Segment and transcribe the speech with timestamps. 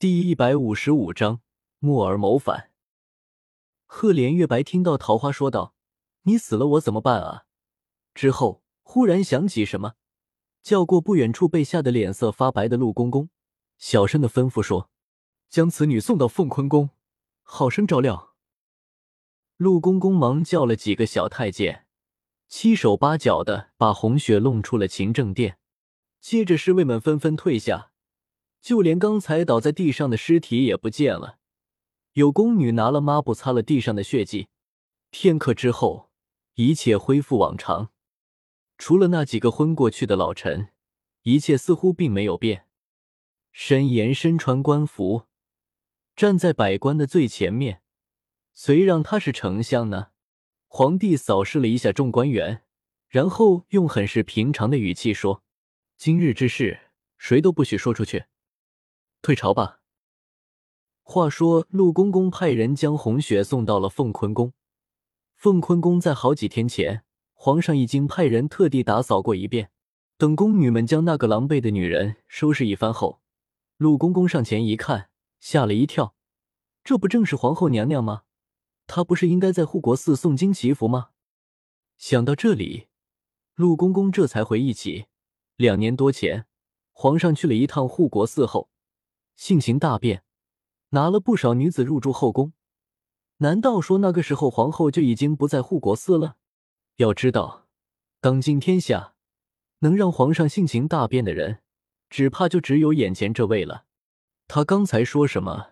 [0.00, 1.42] 第一百五十五章
[1.78, 2.70] 木儿谋反。
[3.84, 5.74] 赫连月白听到桃花说道
[6.24, 7.44] ：“你死了，我怎么办啊？”
[8.14, 9.96] 之后忽然想起什么，
[10.62, 13.28] 叫过不远处被吓得脸色发白的陆公公，
[13.76, 14.88] 小声的吩咐说
[15.50, 16.88] ：“将此女送到凤坤宫，
[17.42, 18.34] 好生照料。”
[19.58, 21.86] 陆公公忙叫了几个小太监，
[22.48, 25.58] 七手八脚的把红雪弄出了勤政殿，
[26.22, 27.89] 接着侍卫们纷纷退下。
[28.60, 31.38] 就连刚才倒在地上的尸体也不见了，
[32.12, 34.48] 有宫女拿了抹布擦了地上的血迹。
[35.10, 36.10] 片刻之后，
[36.54, 37.90] 一切恢复往常，
[38.78, 40.68] 除了那几个昏过去的老臣，
[41.22, 42.66] 一切似乎并没有变。
[43.50, 45.26] 沈岩身穿官服，
[46.14, 47.82] 站在百官的最前面，
[48.54, 50.10] 谁让他是丞相呢。
[50.68, 52.62] 皇帝扫视了一下众官员，
[53.08, 55.42] 然后用很是平常的语气说
[55.98, 56.78] ：“今日之事，
[57.18, 58.26] 谁都不许说出去。”
[59.22, 59.80] 退朝吧。
[61.02, 64.52] 话说，陆公公派人将红雪送到了凤坤宫。
[65.34, 67.04] 凤坤宫在好几天前，
[67.34, 69.70] 皇上已经派人特地打扫过一遍。
[70.16, 73.20] 等宫女们将那个狼狈的女人收拾一番后，
[73.76, 76.14] 陆公公上前一看，吓了一跳
[76.84, 78.22] ：“这不正是皇后娘娘吗？
[78.86, 81.10] 她不是应该在护国寺诵经祈福吗？”
[81.96, 82.88] 想到这里，
[83.54, 85.06] 陆公公这才回忆起，
[85.56, 86.46] 两年多前，
[86.92, 88.70] 皇上去了一趟护国寺后。
[89.40, 90.22] 性情大变，
[90.90, 92.52] 拿了不少女子入住后宫。
[93.38, 96.36] 难道说那个时候皇后就已经不在护国寺了？
[96.96, 97.66] 要知道，
[98.20, 99.14] 当今天下
[99.78, 101.62] 能让皇上性情大变的人，
[102.10, 103.86] 只怕就只有眼前这位了。
[104.46, 105.70] 他刚才说什么？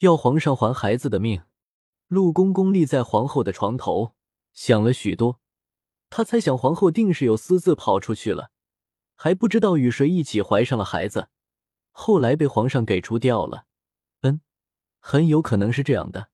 [0.00, 1.40] 要皇上还孩子的命？
[2.06, 4.12] 陆公公立在皇后的床头，
[4.52, 5.40] 想了许多。
[6.10, 8.50] 他猜想皇后定是有私自跑出去了，
[9.16, 11.28] 还不知道与谁一起怀上了孩子。
[11.90, 13.66] 后来被皇上给除掉了，
[14.22, 14.40] 嗯，
[14.98, 16.30] 很有可能是这样的。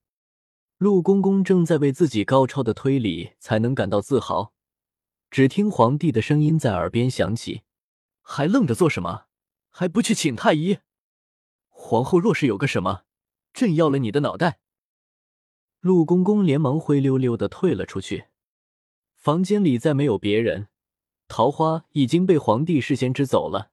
[0.78, 4.52] 陆公公正在为自己高超的推理才能感到自豪，
[5.30, 7.62] 只听皇帝的声音在耳边响起
[8.20, 9.24] ：“还愣着做什么？
[9.70, 10.78] 还不去请太医？
[11.68, 13.04] 皇后若是有个什么，
[13.52, 14.60] 朕要了你的脑袋！”
[15.80, 18.26] 陆公公连忙灰溜溜的退了出去。
[19.14, 20.68] 房间里再没有别人，
[21.26, 23.70] 桃花已经被皇帝事先支走了。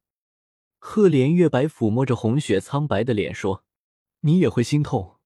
[0.86, 3.64] 赫连月白抚摸着红雪苍白的脸说
[4.20, 5.18] ：“你也会心痛。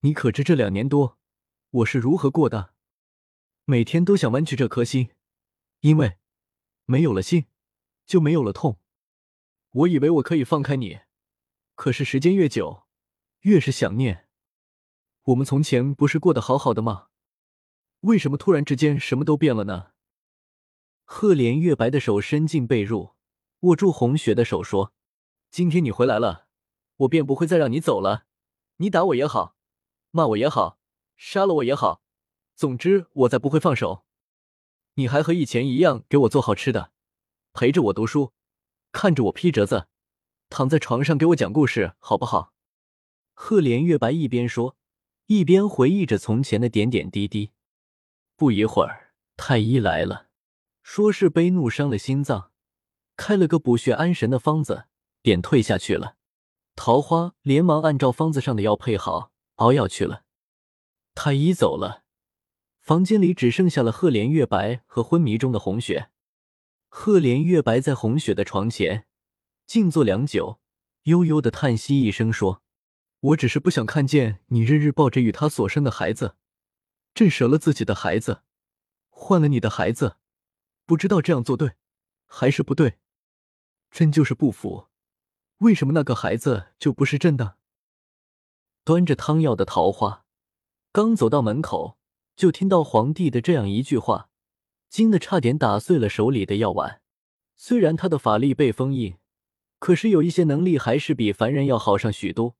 [0.00, 1.18] 你可知这两年多，
[1.70, 2.74] 我是如何过的？
[3.64, 5.08] 每天都想弯曲这颗心，
[5.80, 6.18] 因为
[6.84, 7.46] 没有了心，
[8.04, 8.78] 就没有了痛。
[9.70, 11.00] 我以为我可以放开你，
[11.74, 12.82] 可是时间越久，
[13.40, 14.28] 越是想念。
[15.22, 17.08] 我们从前不是过得好好的吗？
[18.00, 19.92] 为什么突然之间什么都变了呢？”
[21.04, 23.14] 赫连月白的手伸进被褥。
[23.60, 24.92] 握住红雪的手说
[25.50, 26.46] ：“今天你回来了，
[26.98, 28.26] 我便不会再让你走了。
[28.76, 29.56] 你打我也好，
[30.12, 30.78] 骂我也好，
[31.16, 32.00] 杀了我也好，
[32.54, 34.04] 总之我再不会放手。
[34.94, 36.92] 你还和以前一样给我做好吃的，
[37.52, 38.32] 陪着我读书，
[38.92, 39.88] 看着我批折子，
[40.48, 42.52] 躺在床上给我讲故事，好不好？”
[43.34, 44.76] 赫连月白一边说，
[45.26, 47.50] 一边回忆着从前的点点滴滴。
[48.36, 50.28] 不一会儿，太医来了，
[50.82, 52.52] 说是悲怒伤了心脏。
[53.18, 54.84] 开了个补血安神的方子，
[55.20, 56.16] 便退下去了。
[56.76, 60.22] 桃花连忙按照方子上的药配好，熬药去了。
[61.16, 62.04] 太医走了，
[62.80, 66.10] 房间里只剩下了赫连月白和昏迷中的红雪。
[66.88, 69.06] 赫连月白在红雪的床前
[69.66, 70.60] 静坐良久，
[71.02, 72.62] 悠悠的叹息一声，说
[73.20, 76.36] ：“我只是不想看见你日日抱着与他所生的孩子，
[77.12, 78.42] 朕舍了自己的孩子，
[79.10, 80.16] 换了你的孩子，
[80.86, 81.72] 不知道这样做对
[82.24, 82.98] 还是不对。”
[83.90, 84.88] 朕就是不服，
[85.58, 87.56] 为什么那个孩子就不是朕的？
[88.84, 90.24] 端着汤药的桃花
[90.92, 91.98] 刚走到门口，
[92.36, 94.30] 就听到皇帝的这样一句话，
[94.88, 97.02] 惊得差点打碎了手里的药碗。
[97.56, 99.16] 虽然他的法力被封印，
[99.78, 102.56] 可是有一些能力还是比凡人要好上许多，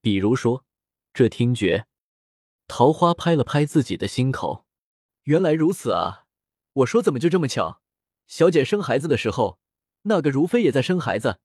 [0.00, 0.64] 比如说
[1.12, 1.86] 这听觉。
[2.68, 4.66] 桃花拍了拍自己的心口，
[5.24, 6.26] 原来如此啊！
[6.72, 7.80] 我说怎么就这么巧？
[8.26, 9.58] 小姐生孩子的时候。
[10.08, 11.40] 那个如妃也在生孩子，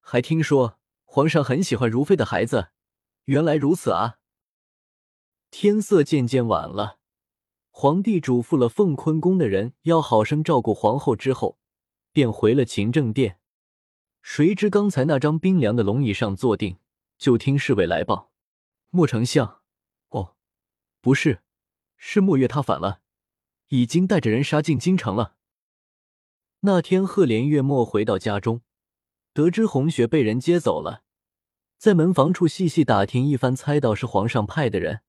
[0.00, 2.70] 还听说皇上很喜欢如妃的孩子。
[3.26, 4.18] 原来如此啊！
[5.50, 6.98] 天色渐渐晚了，
[7.70, 11.58] 皇帝嘱咐了凤坤宫的人要好生照顾皇后之后，
[12.12, 13.38] 便回了勤政殿。
[14.22, 16.78] 谁知刚才那张冰凉的龙椅上坐定，
[17.18, 18.32] 就听侍卫来报：
[18.88, 19.60] 莫丞相，
[20.08, 20.36] 哦，
[21.02, 21.42] 不是，
[21.96, 23.00] 是莫月他反了，
[23.68, 25.33] 已经带着人杀进京城了。
[26.66, 28.62] 那天，赫连月末回到家中，
[29.34, 31.02] 得知红雪被人接走了，
[31.76, 35.02] 在门房处细细打听一番，猜到是皇上派的人，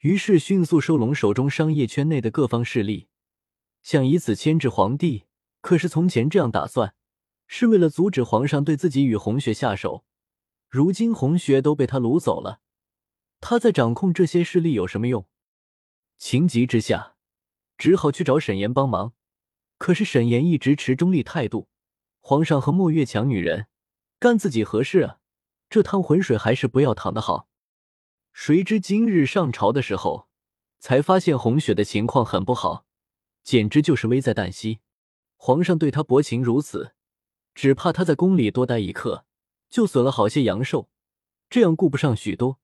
[0.00, 3.08] 于是迅速收拢手中商业圈内的各方势力，
[3.80, 5.24] 想以此牵制皇帝。
[5.62, 6.94] 可是从前这样打算，
[7.46, 10.04] 是为了阻止皇上对自己与红雪下手。
[10.68, 12.60] 如今红雪都被他掳走了，
[13.40, 15.26] 他在掌控这些势力有什么用？
[16.18, 17.16] 情急之下，
[17.78, 19.14] 只好去找沈岩帮忙。
[19.80, 21.66] 可是沈岩一直持中立态度，
[22.20, 23.66] 皇上和莫月强女人，
[24.18, 25.20] 干自己何事啊？
[25.70, 27.48] 这趟浑水还是不要淌的好。
[28.34, 30.28] 谁知今日上朝的时候，
[30.78, 32.84] 才发现红雪的情况很不好，
[33.42, 34.80] 简直就是危在旦夕。
[35.38, 36.92] 皇上对他薄情如此，
[37.54, 39.24] 只怕他在宫里多待一刻，
[39.70, 40.90] 就损了好些阳寿，
[41.48, 42.58] 这样顾不上许多，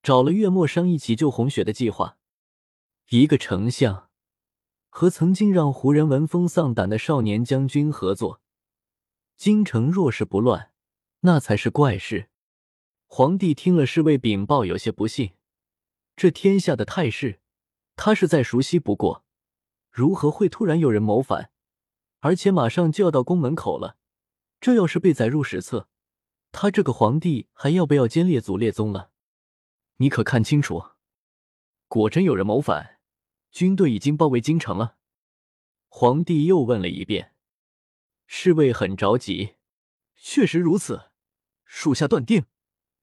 [0.00, 2.18] 找了月末商议起救红雪的计划。
[3.08, 4.10] 一个丞相
[4.94, 8.42] 和曾经让胡人闻风丧胆的少年将军合作，
[9.38, 10.70] 京城若是不乱，
[11.20, 12.28] 那才是怪事。
[13.06, 15.32] 皇帝听了侍卫禀报，有些不信，
[16.14, 17.40] 这天下的态势，
[17.96, 19.24] 他是再熟悉不过，
[19.90, 21.50] 如何会突然有人谋反？
[22.20, 23.96] 而且马上就要到宫门口了，
[24.60, 25.88] 这要是被载入史册，
[26.52, 29.10] 他这个皇帝还要不要兼列祖列宗了？
[29.96, 30.84] 你可看清楚，
[31.88, 32.91] 果真有人谋反，
[33.52, 34.96] 军队已经包围京城了。
[35.88, 37.34] 皇帝又问了一遍，
[38.26, 39.56] 侍卫很着急，
[40.16, 41.10] 确实如此，
[41.66, 42.46] 属下断定，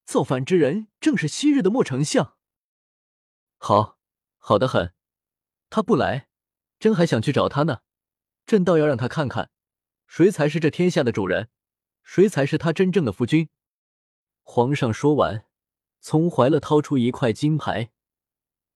[0.05, 2.35] 造反之人正是昔日的莫丞相。
[3.57, 3.99] 好，
[4.37, 4.95] 好的很，
[5.69, 6.29] 他不来，
[6.79, 7.81] 朕还想去找他呢。
[8.47, 9.51] 朕倒要让他看看，
[10.07, 11.49] 谁才是这天下的主人，
[12.01, 13.49] 谁才是他真正的夫君。
[14.41, 15.45] 皇上说完，
[15.99, 17.91] 从怀了掏出一块金牌，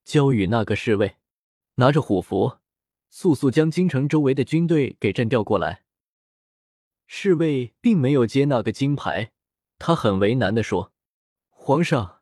[0.04, 1.18] 交与那个侍卫，
[1.75, 2.58] 拿着虎符，
[3.10, 5.84] 速速将京城周围的军队给朕调过来。
[7.06, 9.31] 侍卫并没有接那个金牌，
[9.78, 10.94] 他很为难的说
[11.50, 12.22] ：“皇上，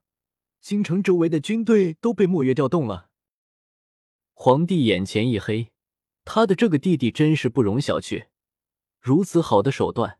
[0.59, 3.09] 京城周围的军队都被墨月调动了。”
[4.33, 5.71] 皇帝眼前一黑。
[6.23, 8.27] 他的这个弟弟真是不容小觑，
[8.99, 10.19] 如此好的手段，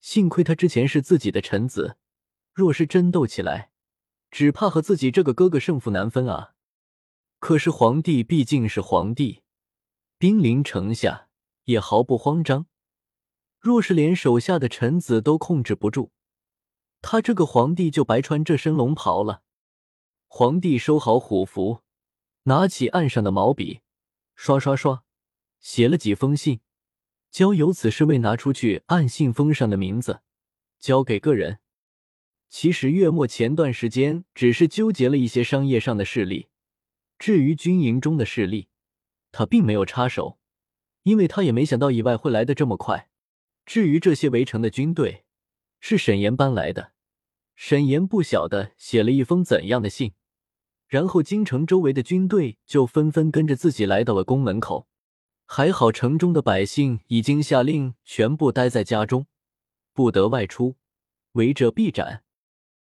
[0.00, 1.98] 幸亏他之前是自己的臣子，
[2.52, 3.70] 若是真斗起来，
[4.28, 6.55] 只怕和自己这个哥哥胜负难分啊！
[7.38, 9.42] 可是皇帝毕竟是皇帝，
[10.18, 11.28] 兵临城下
[11.64, 12.66] 也毫不慌张。
[13.60, 16.10] 若是连手下的臣子都控制不住，
[17.02, 19.42] 他这个皇帝就白穿这身龙袍了。
[20.28, 21.82] 皇帝收好虎符，
[22.44, 23.80] 拿起案上的毛笔，
[24.34, 25.04] 刷刷刷。
[25.58, 26.60] 写了几封信，
[27.30, 30.20] 交由此侍卫拿出去，按信封上的名字
[30.78, 31.58] 交给个人。
[32.48, 36.48] 其实月末前段时间只是纠结了一些商业上的事力，
[37.18, 38.68] 至于军营中的势力，
[39.32, 40.38] 他并没有插手，
[41.02, 43.08] 因为他也没想到意外会来的这么快。
[43.64, 45.24] 至于这些围城的军队，
[45.80, 46.92] 是沈岩搬来的。
[47.54, 50.12] 沈岩不晓得写了一封怎样的信，
[50.86, 54.86] 然后京城周围的军队就纷纷跟着自己来到了宫门口。
[55.46, 59.26] 还好，城中的百姓已经下令全部待在家中，
[59.94, 60.76] 不得外出，
[61.32, 62.24] 违者必斩。